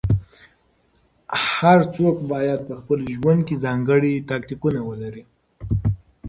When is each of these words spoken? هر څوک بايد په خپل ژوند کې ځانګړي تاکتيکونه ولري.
هر 1.53 1.79
څوک 1.95 2.15
بايد 2.31 2.59
په 2.67 2.73
خپل 2.79 2.99
ژوند 3.13 3.39
کې 3.47 3.61
ځانګړي 3.65 4.13
تاکتيکونه 4.29 4.79
ولري. 4.89 5.23